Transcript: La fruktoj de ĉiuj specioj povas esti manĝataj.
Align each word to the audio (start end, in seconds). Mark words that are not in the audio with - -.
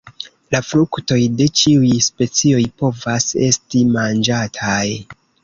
La 0.53 0.59
fruktoj 0.69 1.17
de 1.41 1.45
ĉiuj 1.61 1.91
specioj 2.07 2.63
povas 2.85 3.29
esti 3.49 3.85
manĝataj. 3.93 4.83